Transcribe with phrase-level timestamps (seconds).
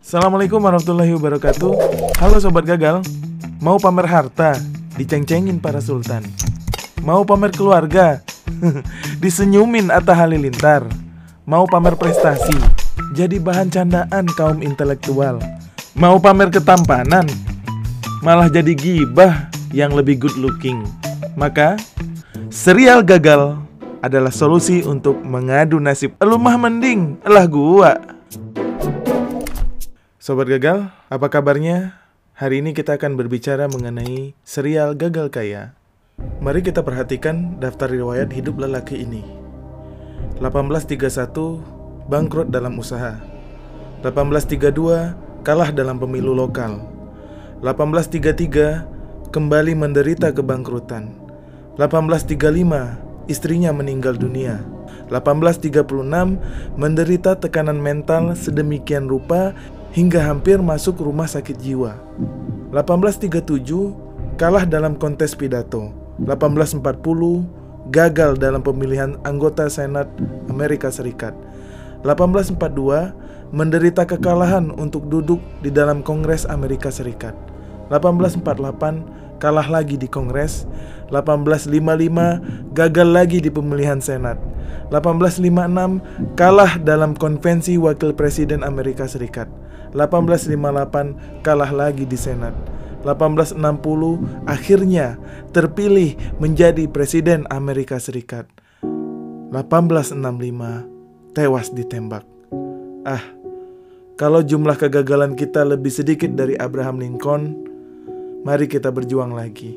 [0.00, 1.72] Assalamualaikum warahmatullahi wabarakatuh
[2.24, 3.04] Halo Sobat Gagal
[3.60, 4.56] Mau pamer harta?
[4.96, 6.24] Diceng-cengin para sultan
[7.04, 8.24] Mau pamer keluarga?
[9.22, 10.88] Disenyumin Atta Halilintar
[11.44, 12.56] Mau pamer prestasi?
[13.12, 15.36] Jadi bahan candaan kaum intelektual
[15.92, 17.28] Mau pamer ketampanan?
[18.24, 20.80] Malah jadi gibah yang lebih good looking
[21.36, 21.76] Maka
[22.48, 23.60] serial gagal
[24.00, 28.19] adalah solusi untuk mengadu nasib Elumah mending, elah gua
[30.20, 31.96] Sobat Gagal, apa kabarnya?
[32.36, 35.72] Hari ini kita akan berbicara mengenai serial Gagal Kaya.
[36.44, 39.24] Mari kita perhatikan daftar riwayat hidup lelaki ini.
[40.44, 43.16] 1831 bangkrut dalam usaha.
[44.04, 46.84] 1832 kalah dalam pemilu lokal.
[47.64, 51.16] 1833 kembali menderita kebangkrutan.
[51.80, 54.60] 1835 istrinya meninggal dunia.
[55.08, 55.80] 1836
[56.76, 59.56] menderita tekanan mental sedemikian rupa
[59.90, 61.98] hingga hampir masuk rumah sakit jiwa.
[62.70, 65.90] 1837 kalah dalam kontes pidato.
[66.22, 70.06] 1840 gagal dalam pemilihan anggota Senat
[70.46, 71.34] Amerika Serikat.
[72.06, 73.12] 1842
[73.50, 77.34] menderita kekalahan untuk duduk di dalam Kongres Amerika Serikat.
[77.90, 80.70] 1848 kalah lagi di Kongres.
[81.10, 84.38] 1855 gagal lagi di pemilihan Senat.
[84.94, 89.50] 1856 kalah dalam konvensi Wakil Presiden Amerika Serikat.
[89.94, 92.54] 1858 kalah lagi di Senat.
[93.02, 93.56] 1860
[94.44, 95.16] akhirnya
[95.56, 98.46] terpilih menjadi Presiden Amerika Serikat.
[99.50, 102.22] 1865 tewas ditembak.
[103.08, 103.24] Ah,
[104.20, 107.56] kalau jumlah kegagalan kita lebih sedikit dari Abraham Lincoln,
[108.44, 109.72] mari kita berjuang lagi.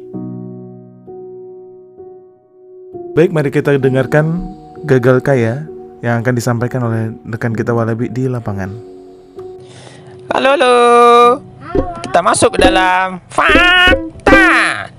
[3.13, 4.43] Baik, mari kita dengarkan
[4.83, 5.63] gagal kaya
[6.03, 8.92] yang akan disampaikan oleh rekan kita Walabi di lapangan.
[10.33, 10.75] Halo, halo.
[12.01, 14.89] Kita masuk dalam fakta.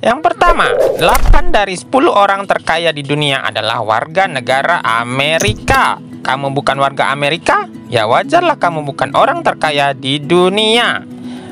[0.00, 6.00] Yang pertama, 8 dari 10 orang terkaya di dunia adalah warga negara Amerika.
[6.24, 7.68] Kamu bukan warga Amerika?
[7.92, 11.04] Ya wajarlah kamu bukan orang terkaya di dunia.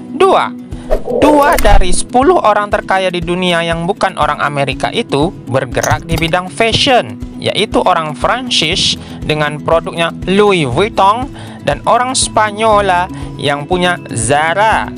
[0.08, 0.48] Dua,
[1.20, 2.08] Dua dari 10
[2.40, 8.16] orang terkaya di dunia yang bukan orang Amerika itu bergerak di bidang fashion, yaitu orang
[8.16, 11.28] Prancis dengan produknya Louis Vuitton
[11.68, 13.04] dan orang Spanyola
[13.38, 14.90] yang punya Zara.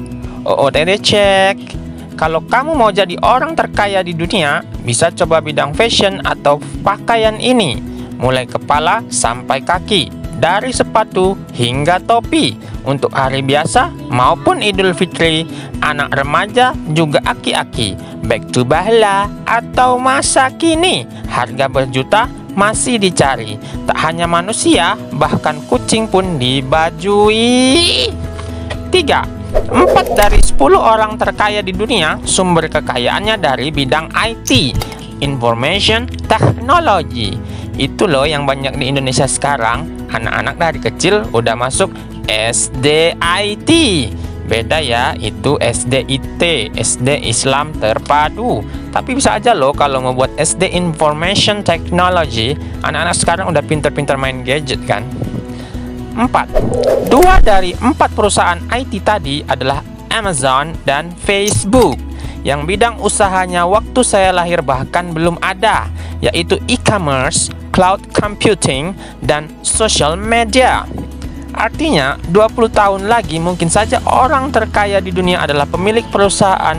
[0.43, 1.79] Oh, oh dede cek.
[2.17, 7.81] Kalau kamu mau jadi orang terkaya di dunia, bisa coba bidang fashion atau pakaian ini,
[8.21, 12.57] mulai kepala sampai kaki dari sepatu hingga topi
[12.89, 15.45] untuk hari biasa maupun Idul Fitri,
[15.85, 23.59] anak remaja juga aki-aki, back to bahla atau masa kini, harga berjuta masih dicari.
[23.87, 28.11] Tak hanya manusia, bahkan kucing pun dibajui.
[28.91, 29.41] 3.
[29.71, 34.75] 4 dari 10 orang terkaya di dunia sumber kekayaannya dari bidang IT,
[35.23, 37.35] Information Technology.
[37.75, 41.91] Itu loh yang banyak di Indonesia sekarang anak-anak dari kecil udah masuk
[42.31, 43.71] SDIT
[44.51, 50.75] beda ya itu SDIT SD Islam terpadu tapi bisa aja loh kalau mau buat SD
[50.75, 55.07] Information Technology anak-anak sekarang udah pinter-pinter main gadget kan
[56.19, 57.09] 4.
[57.09, 59.81] Dua dari empat perusahaan IT tadi adalah
[60.11, 61.97] Amazon dan Facebook
[62.43, 65.87] yang bidang usahanya waktu saya lahir bahkan belum ada
[66.21, 68.93] yaitu e-commerce cloud computing,
[69.25, 70.85] dan social media.
[71.51, 76.79] Artinya, 20 tahun lagi mungkin saja orang terkaya di dunia adalah pemilik perusahaan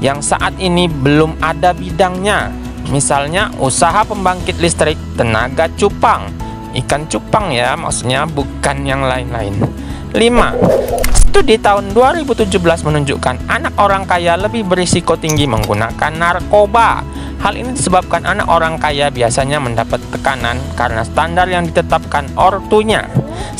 [0.00, 2.52] yang saat ini belum ada bidangnya.
[2.92, 6.30] Misalnya, usaha pembangkit listrik tenaga cupang.
[6.76, 9.56] Ikan cupang ya, maksudnya bukan yang lain-lain.
[10.14, 11.16] 5.
[11.36, 12.48] Studi tahun 2017
[12.86, 17.04] menunjukkan anak orang kaya lebih berisiko tinggi menggunakan narkoba.
[17.44, 23.04] Hal ini disebabkan anak orang kaya biasanya mendapat tekanan karena standar yang ditetapkan ortunya,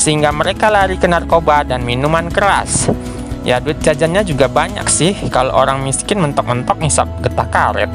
[0.01, 2.89] sehingga mereka lari ke narkoba dan minuman keras.
[3.47, 7.87] Ya duit jajannya juga banyak sih kalau orang miskin mentok-mentok ngisap getah karet.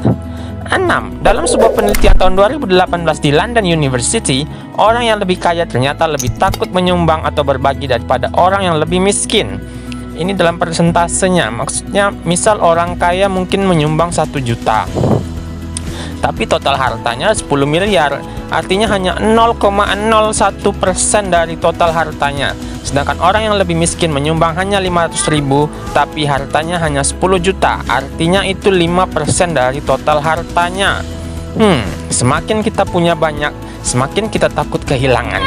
[0.65, 1.21] 6.
[1.21, 2.73] Dalam sebuah penelitian tahun 2018
[3.21, 4.49] di London University,
[4.81, 9.61] orang yang lebih kaya ternyata lebih takut menyumbang atau berbagi daripada orang yang lebih miskin.
[10.17, 14.89] Ini dalam persentasenya, maksudnya misal orang kaya mungkin menyumbang 1 juta.
[16.23, 22.55] Tapi total hartanya 10 miliar, artinya hanya 0,01% dari total hartanya.
[22.83, 28.43] Sedangkan orang yang lebih miskin menyumbang hanya 500 ribu Tapi hartanya hanya 10 juta Artinya
[28.43, 30.99] itu 5% dari total hartanya
[31.55, 35.43] Hmm, semakin kita punya banyak semakin kita takut kehilangan.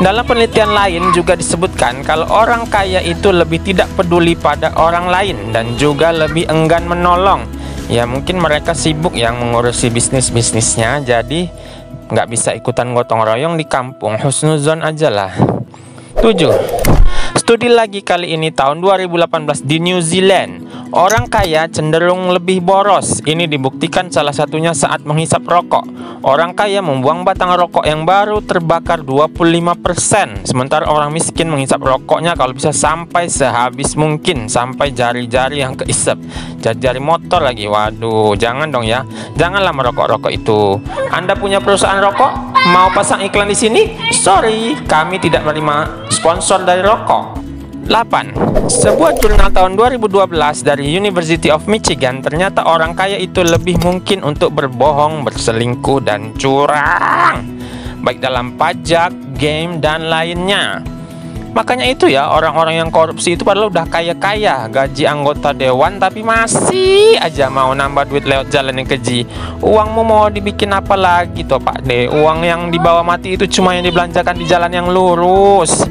[0.00, 5.52] Dalam penelitian lain juga disebutkan kalau orang kaya itu lebih tidak peduli pada orang lain
[5.52, 7.44] dan juga lebih enggan menolong.
[7.92, 11.52] Ya mungkin mereka sibuk yang mengurusi bisnis-bisnisnya jadi
[12.08, 15.32] nggak bisa ikutan gotong royong di kampung husnuzon aja lah.
[16.20, 16.93] 7.
[17.44, 20.64] Studi lagi kali ini tahun 2018 di New Zealand.
[20.96, 23.20] Orang kaya cenderung lebih boros.
[23.20, 25.84] Ini dibuktikan salah satunya saat menghisap rokok.
[26.24, 30.48] Orang kaya membuang batang rokok yang baru terbakar 25%.
[30.48, 34.48] Sementara orang miskin menghisap rokoknya kalau bisa sampai sehabis mungkin.
[34.48, 36.16] Sampai jari-jari yang keisap.
[36.64, 37.68] Jari-jari motor lagi.
[37.68, 39.04] Waduh, jangan dong ya.
[39.36, 40.80] Janganlah merokok-rokok itu.
[41.12, 42.56] Anda punya perusahaan rokok?
[42.72, 43.82] Mau pasang iklan di sini?
[44.24, 47.44] Sorry, kami tidak menerima sponsor dari rokok.
[47.84, 48.72] 8.
[48.72, 54.56] Sebuah jurnal tahun 2012 dari University of Michigan ternyata orang kaya itu lebih mungkin untuk
[54.56, 57.44] berbohong, berselingkuh, dan curang
[58.00, 60.80] baik dalam pajak, game, dan lainnya.
[61.54, 67.14] Makanya itu ya orang-orang yang korupsi itu padahal udah kaya-kaya gaji anggota dewan tapi masih
[67.14, 69.22] aja mau nambah duit lewat jalan yang keji.
[69.62, 72.10] Uangmu mau dibikin apa lagi toh Pak De?
[72.10, 75.86] Uang yang dibawa mati itu cuma yang dibelanjakan di jalan yang lurus.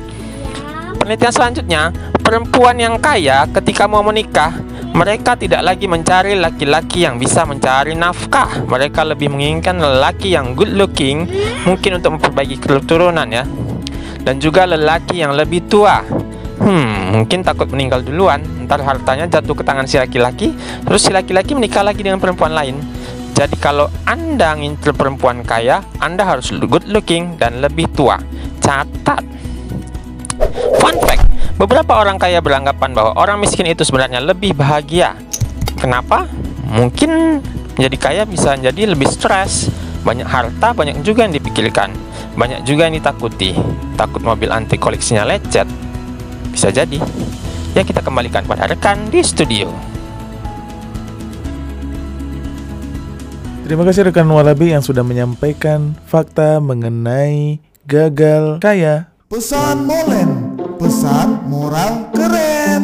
[0.99, 1.81] Penelitian selanjutnya,
[2.19, 4.55] perempuan yang kaya ketika mau menikah,
[4.91, 8.67] mereka tidak lagi mencari laki-laki yang bisa mencari nafkah.
[8.67, 11.27] Mereka lebih menginginkan lelaki yang good looking,
[11.63, 13.43] mungkin untuk memperbaiki keturunan ya.
[14.23, 15.99] Dan juga lelaki yang lebih tua.
[16.63, 20.55] Hmm, mungkin takut meninggal duluan, ntar hartanya jatuh ke tangan si laki-laki,
[20.87, 22.79] terus si laki-laki menikah lagi dengan perempuan lain.
[23.33, 28.21] Jadi kalau Anda ngincer perempuan kaya, Anda harus good looking dan lebih tua.
[28.63, 29.25] Catat.
[30.79, 31.25] Fun fact,
[31.57, 35.17] beberapa orang kaya beranggapan bahwa orang miskin itu sebenarnya lebih bahagia.
[35.75, 36.29] Kenapa?
[36.63, 37.41] Mungkin
[37.75, 39.67] menjadi kaya bisa jadi lebih stres.
[40.05, 41.91] Banyak harta, banyak juga yang dipikirkan.
[42.33, 43.53] Banyak juga yang ditakuti.
[43.93, 45.69] Takut mobil anti koleksinya lecet.
[46.49, 46.97] Bisa jadi.
[47.77, 49.69] Ya kita kembalikan pada rekan di studio.
[53.63, 62.05] Terima kasih rekan Walabi yang sudah menyampaikan fakta mengenai gagal kaya Pesan Molen, pesan moral
[62.13, 62.83] keren.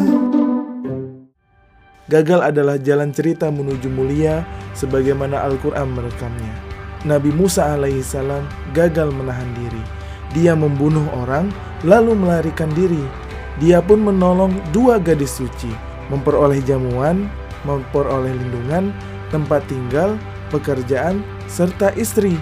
[2.09, 4.41] Gagal adalah jalan cerita menuju mulia
[4.73, 6.68] sebagaimana Al-Quran merekamnya.
[7.07, 8.43] Nabi Musa alaihissalam
[8.75, 9.83] gagal menahan diri.
[10.35, 11.47] Dia membunuh orang
[11.87, 13.01] lalu melarikan diri.
[13.59, 15.71] Dia pun menolong dua gadis suci,
[16.11, 17.27] memperoleh jamuan,
[17.63, 18.91] memperoleh lindungan,
[19.31, 20.15] tempat tinggal,
[20.51, 22.35] pekerjaan, serta istri.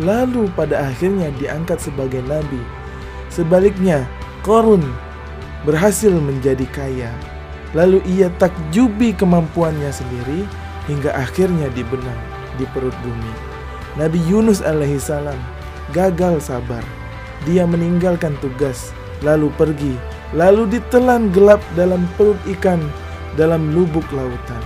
[0.00, 2.62] Lalu pada akhirnya diangkat sebagai nabi
[3.30, 4.10] Sebaliknya,
[4.42, 4.82] Korun
[5.62, 7.12] berhasil menjadi kaya.
[7.78, 10.42] Lalu ia takjubi kemampuannya sendiri
[10.90, 12.18] hingga akhirnya dibenam
[12.58, 13.49] di perut bumi.
[13.98, 15.38] Nabi Yunus alaihissalam
[15.90, 16.82] gagal sabar.
[17.48, 18.92] Dia meninggalkan tugas,
[19.24, 19.96] lalu pergi,
[20.36, 22.78] lalu ditelan gelap dalam perut ikan
[23.34, 24.62] dalam lubuk lautan.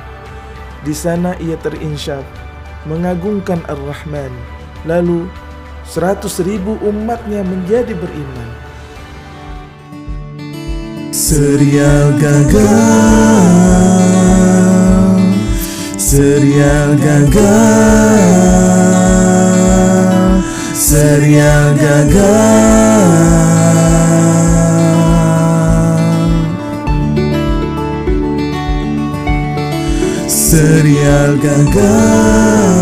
[0.83, 2.27] Di sana ia terinsyaf,
[2.85, 4.35] mengagungkan Ar-Rahman,
[4.85, 5.31] lalu
[5.85, 8.49] Seratus ribu umatnya menjadi beriman.
[11.13, 12.57] Serial gagal,
[16.15, 17.35] serial gagal.
[20.75, 23.15] Serial gagal
[30.55, 32.74] serial gagal